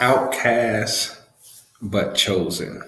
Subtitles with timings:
[0.00, 1.16] outcast
[1.82, 2.82] but chosen.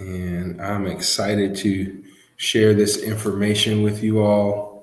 [0.00, 2.02] And I'm excited to
[2.36, 4.74] share this information with you all.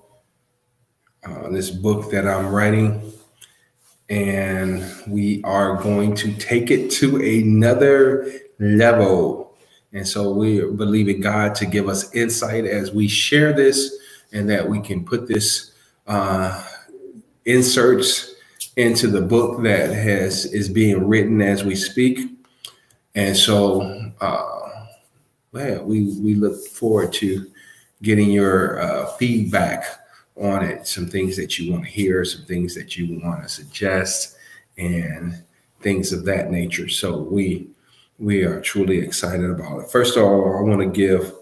[1.23, 3.13] Uh, this book that I'm writing,
[4.09, 9.55] and we are going to take it to another level.
[9.93, 13.95] And so we believe in God to give us insight as we share this,
[14.33, 15.73] and that we can put this
[16.07, 16.65] uh,
[17.45, 18.30] inserts
[18.81, 22.19] into the book that has is being written as we speak.
[23.15, 24.69] And so, uh,
[25.51, 27.51] well, we we look forward to
[28.01, 29.85] getting your uh, feedback
[30.35, 30.87] on it.
[30.87, 34.37] Some things that you want to hear, some things that you want to suggest,
[34.77, 35.43] and
[35.81, 36.89] things of that nature.
[36.89, 37.67] So we
[38.17, 39.91] we are truly excited about it.
[39.91, 41.33] First of all, I want to give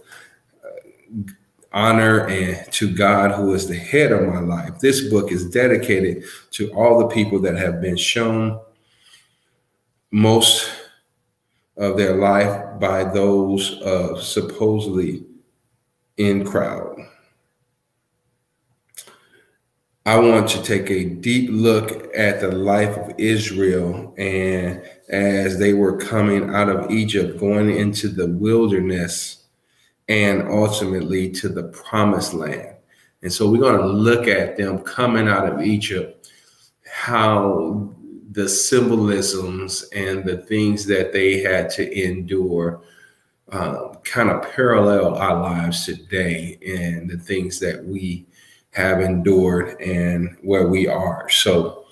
[1.72, 4.80] honor and to God who is the head of my life.
[4.80, 8.59] This book is dedicated to all the people that have been shown
[10.11, 10.70] most
[11.78, 15.23] of their life by those uh, supposedly
[16.17, 16.98] in crowd.
[20.06, 25.73] I want to take a deep look at the life of Israel and as they
[25.73, 29.39] were coming out of Egypt, going into the wilderness
[30.09, 32.75] and ultimately to the promised land.
[33.21, 36.31] And so we're going to look at them coming out of Egypt,
[36.91, 37.93] how
[38.31, 42.81] the symbolisms and the things that they had to endure
[43.52, 48.25] um, kind of parallel our lives today and the things that we
[48.71, 51.27] have endured and where we are.
[51.30, 51.85] So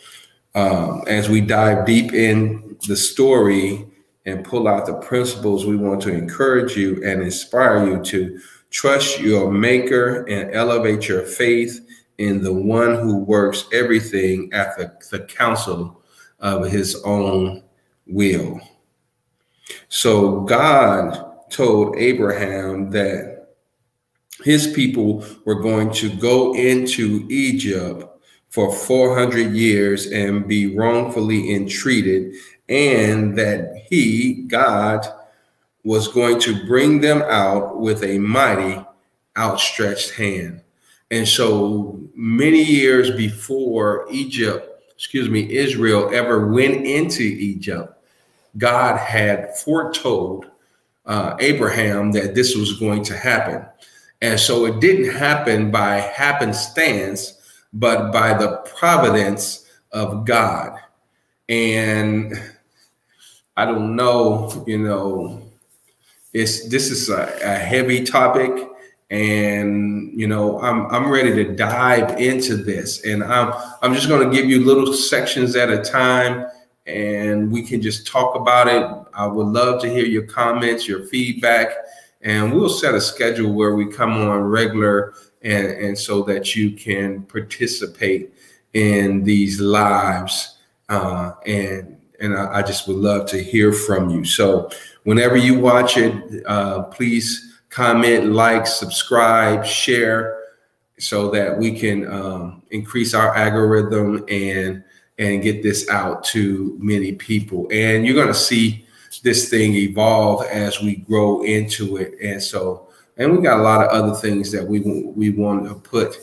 [0.54, 3.87] um, as we dive deep in the story,
[4.28, 9.20] and pull out the principles we want to encourage you and inspire you to trust
[9.22, 11.80] your maker and elevate your faith
[12.18, 16.04] in the one who works everything at the, the counsel
[16.40, 17.64] of his own
[18.06, 18.60] will.
[19.88, 23.56] So God told Abraham that
[24.44, 28.04] his people were going to go into Egypt
[28.50, 32.34] for 400 years and be wrongfully entreated
[32.70, 35.06] and that he, God,
[35.84, 38.84] was going to bring them out with a mighty
[39.38, 40.62] outstretched hand.
[41.12, 47.94] And so many years before Egypt, excuse me, Israel ever went into Egypt,
[48.58, 50.48] God had foretold
[51.06, 53.66] uh, Abraham that this was going to happen.
[54.22, 57.37] And so it didn't happen by happenstance,
[57.74, 60.78] but by the providence of God.
[61.50, 62.34] And
[63.56, 65.42] I don't know, you know,
[66.34, 68.52] it's this is a, a heavy topic
[69.10, 74.30] and you know I'm I'm ready to dive into this and I'm I'm just going
[74.30, 76.46] to give you little sections at a time
[76.86, 78.86] and we can just talk about it.
[79.14, 81.70] I would love to hear your comments, your feedback,
[82.22, 85.14] and we'll set a schedule where we come on regular
[85.48, 88.34] and and so that you can participate
[88.74, 90.58] in these lives
[90.90, 94.26] uh, and and I, I, just would love to hear from you.
[94.26, 94.70] So
[95.04, 100.40] whenever you watch it, uh, please comment, like, subscribe, share,
[100.98, 104.84] so that we can um, increase our algorithm and
[105.20, 107.68] and get this out to many people.
[107.72, 108.86] And you're going to see
[109.24, 112.16] this thing evolve as we grow into it.
[112.22, 112.87] And so,
[113.18, 116.18] and we got a lot of other things that we we want to put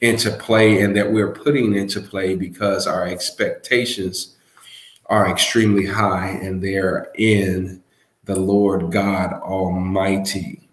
[0.00, 4.36] into play and that we're putting into play because our expectations
[5.06, 7.82] are extremely high and they're in
[8.24, 10.68] the Lord God Almighty.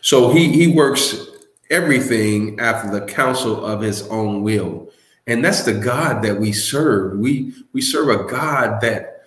[0.00, 1.16] So he, he works
[1.70, 4.90] everything after the counsel of his own will.
[5.26, 7.18] And that's the God that we serve.
[7.18, 9.22] We we serve a God that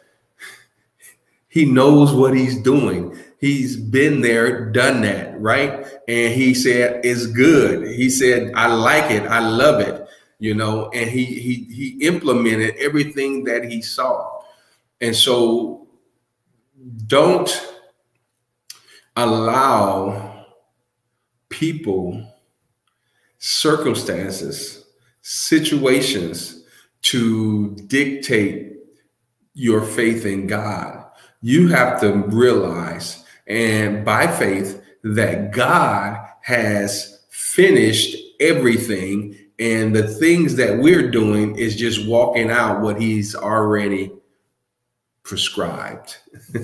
[1.50, 3.18] he knows what he's doing.
[3.40, 5.86] He's been there, done that, right?
[6.08, 7.88] And he said, it's good.
[7.88, 9.24] He said, I like it.
[9.24, 10.08] I love it
[10.40, 14.42] you know, and he he he implemented everything that he saw.
[15.02, 15.88] And so
[17.08, 17.50] don't
[19.16, 20.46] allow
[21.50, 22.24] people,
[23.40, 24.86] circumstances,
[25.22, 26.64] situations
[27.02, 28.74] to dictate
[29.54, 31.04] your faith in God.
[31.42, 40.56] You have to realize, and by faith, that God has finished everything and the things
[40.56, 44.12] that we're doing is just walking out what he's already
[45.24, 46.18] prescribed.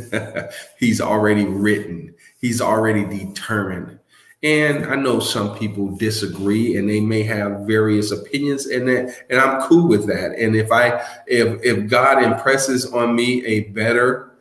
[0.79, 2.13] he's already written.
[2.39, 3.99] He's already determined.
[4.43, 9.39] And I know some people disagree and they may have various opinions and that and
[9.39, 10.37] I'm cool with that.
[10.37, 14.32] And if I if if God impresses on me a better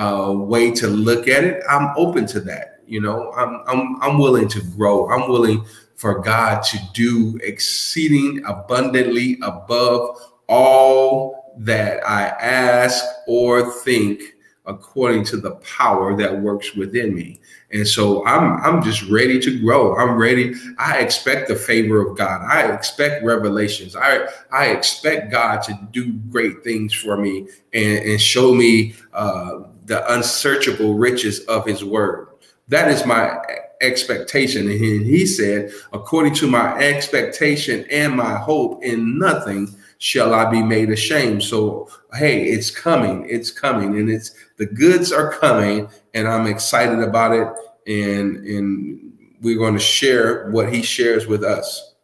[0.00, 2.80] uh, way to look at it, I'm open to that.
[2.86, 5.08] You know, I'm I'm I'm willing to grow.
[5.10, 5.64] I'm willing
[5.94, 10.16] for God to do exceeding abundantly above
[10.48, 14.22] all that I ask or think
[14.66, 17.40] according to the power that works within me.
[17.72, 19.96] And so I'm I'm just ready to grow.
[19.96, 20.54] I'm ready.
[20.78, 22.42] I expect the favor of God.
[22.42, 23.94] I expect revelations.
[23.94, 29.60] I I expect God to do great things for me and, and show me uh,
[29.90, 32.28] the unsearchable riches of His Word.
[32.68, 33.36] That is my
[33.80, 34.70] expectation.
[34.70, 40.62] And he, said, according to my expectation and my hope, in nothing shall I be
[40.62, 41.42] made ashamed.
[41.42, 43.26] So, hey, it's coming.
[43.28, 43.98] It's coming.
[43.98, 45.88] And it's the goods are coming.
[46.14, 47.48] And I'm excited about it.
[47.92, 51.94] And, and we're going to share what he shares with us.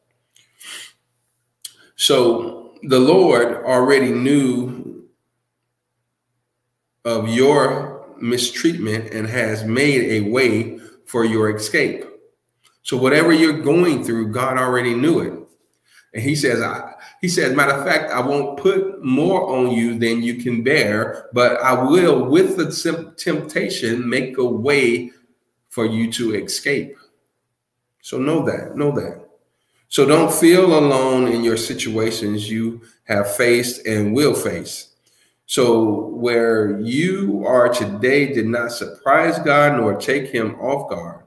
[1.94, 4.95] So the Lord already knew
[7.06, 12.04] of your mistreatment and has made a way for your escape.
[12.82, 15.32] So whatever you're going through, God already knew it.
[16.12, 19.98] And he says, I, he says, matter of fact, I won't put more on you
[19.98, 25.12] than you can bear, but I will, with the temptation, make a way
[25.68, 26.96] for you to escape.
[28.00, 29.28] So know that, know that.
[29.88, 34.95] So don't feel alone in your situations you have faced and will face.
[35.46, 41.22] So where you are today did not surprise God nor take him off guard.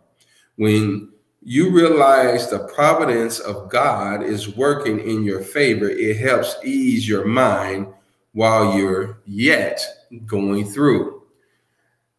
[0.57, 7.07] When you realize the providence of God is working in your favor, it helps ease
[7.07, 7.88] your mind
[8.33, 9.81] while you're yet
[10.25, 11.24] going through.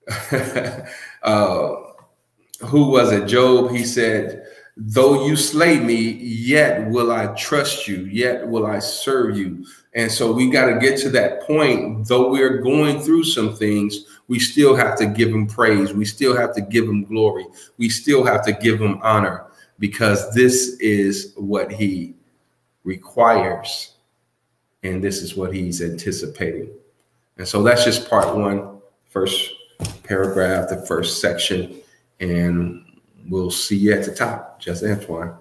[1.22, 1.74] uh,
[2.66, 3.26] who was it?
[3.26, 4.39] Job, he said,
[4.82, 9.66] Though you slay me, yet will I trust you, yet will I serve you.
[9.92, 12.08] And so we got to get to that point.
[12.08, 15.92] Though we're going through some things, we still have to give him praise.
[15.92, 17.44] We still have to give him glory.
[17.76, 19.48] We still have to give him honor
[19.78, 22.14] because this is what he
[22.84, 23.96] requires.
[24.82, 26.70] And this is what he's anticipating.
[27.36, 28.80] And so that's just part one,
[29.10, 29.52] first
[30.04, 31.82] paragraph, the first section.
[32.20, 32.86] And
[33.28, 34.60] we'll see you at the top.
[34.60, 35.34] Just Antoine.